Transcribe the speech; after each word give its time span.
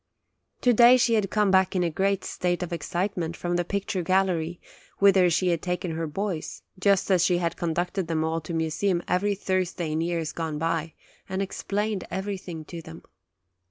To 0.61 0.73
day 0.73 0.97
she 0.97 1.13
had 1.13 1.29
come 1.29 1.51
back 1.51 1.75
in 1.75 1.83
a 1.83 1.91
great 1.91 2.23
state 2.23 2.63
of 2.63 2.73
ex 2.73 2.89
citement, 2.89 3.35
from 3.37 3.55
the 3.55 3.63
picture 3.63 4.01
gallery, 4.01 4.59
whither 4.97 5.29
she 5.29 5.49
had 5.49 5.61
taken 5.61 5.91
her 5.91 6.07
boys, 6.07 6.63
just 6.79 7.11
as 7.11 7.23
she 7.23 7.37
had 7.37 7.55
conducted 7.55 8.07
them 8.07 8.23
all 8.23 8.41
to 8.41 8.51
a 8.51 8.55
museum 8.55 9.03
every 9.07 9.35
Thursday 9.35 9.91
in 9.91 10.01
years 10.01 10.31
gone 10.31 10.57
by, 10.57 10.95
and 11.29 11.39
ex 11.43 11.61
plained 11.61 12.07
everything 12.09 12.65
to 12.65 12.81
them. 12.81 13.03